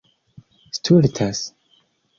[0.71, 1.39] stultas